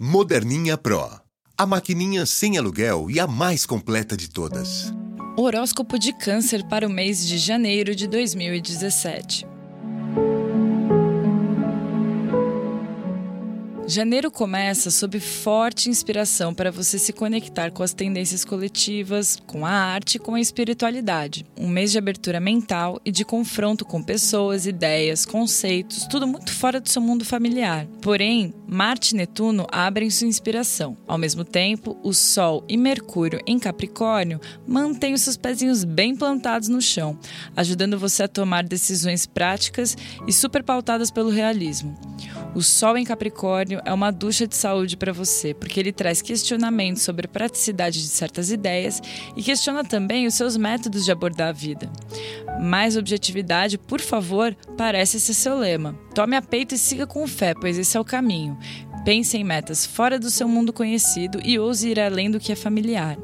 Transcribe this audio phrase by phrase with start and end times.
[0.00, 1.10] Moderninha Pro.
[1.56, 4.94] A maquininha sem aluguel e a mais completa de todas.
[5.36, 9.44] Horóscopo de Câncer para o mês de janeiro de 2017.
[13.88, 19.70] Janeiro começa sob forte inspiração para você se conectar com as tendências coletivas, com a
[19.70, 21.44] arte e com a espiritualidade.
[21.58, 26.78] Um mês de abertura mental e de confronto com pessoas, ideias, conceitos, tudo muito fora
[26.80, 27.86] do seu mundo familiar.
[28.00, 30.94] Porém, Marte e Netuno abrem sua inspiração.
[31.06, 36.68] Ao mesmo tempo, o Sol e Mercúrio em Capricórnio mantêm os seus pezinhos bem plantados
[36.68, 37.18] no chão,
[37.56, 41.98] ajudando você a tomar decisões práticas e super pautadas pelo realismo.
[42.54, 47.02] O Sol em Capricórnio é uma ducha de saúde para você, porque ele traz questionamentos
[47.02, 49.00] sobre a praticidade de certas ideias
[49.34, 51.90] e questiona também os seus métodos de abordar a vida.
[52.60, 56.07] Mais objetividade, por favor, parece ser seu lema.
[56.18, 58.58] Tome a peito e siga com fé, pois esse é o caminho.
[59.04, 62.56] Pense em metas fora do seu mundo conhecido e ouse ir além do que é
[62.56, 63.16] familiar.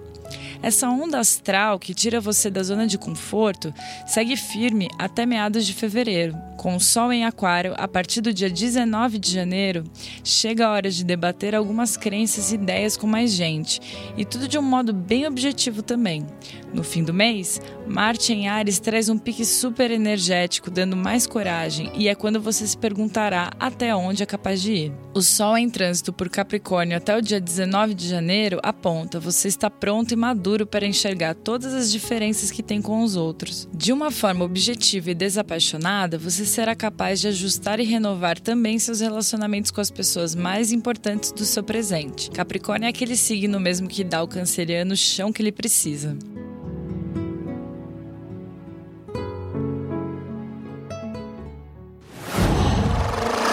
[0.65, 3.71] Essa onda astral que tira você da zona de conforto
[4.07, 6.35] segue firme até meados de fevereiro.
[6.57, 9.85] Com o Sol em Aquário, a partir do dia 19 de janeiro,
[10.23, 13.79] chega a hora de debater algumas crenças e ideias com mais gente,
[14.17, 16.27] e tudo de um modo bem objetivo também.
[16.73, 21.93] No fim do mês, Marte em Ares traz um pique super energético, dando mais coragem,
[21.95, 24.93] e é quando você se perguntará até onde é capaz de ir.
[25.13, 29.69] O Sol em trânsito por Capricórnio até o dia 19 de janeiro aponta você está
[29.69, 33.69] pronto e maduro para enxergar todas as diferenças que tem com os outros.
[33.75, 39.01] De uma forma objetiva e desapaixonada, você será capaz de ajustar e renovar também seus
[39.01, 42.31] relacionamentos com as pessoas mais importantes do seu presente.
[42.31, 46.17] Capricórnio é aquele signo mesmo que dá ao canceriano o chão que ele precisa.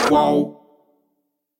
[0.07, 0.60] Qual?